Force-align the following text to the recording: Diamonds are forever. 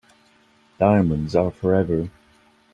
Diamonds 0.79 1.35
are 1.35 1.51
forever. 1.51 2.09